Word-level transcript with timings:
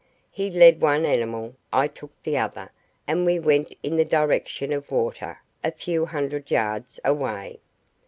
He 0.31 0.49
led 0.49 0.81
one 0.81 1.05
animal, 1.05 1.53
I 1.71 1.87
took 1.87 2.09
the 2.23 2.35
other, 2.35 2.71
and 3.07 3.23
we 3.23 3.37
went 3.37 3.71
in 3.83 3.97
the 3.97 4.03
direction 4.03 4.73
of 4.73 4.89
water 4.89 5.41
a 5.63 5.71
few 5.71 6.07
hundred 6.07 6.49
yards 6.49 6.99
away. 7.05 7.59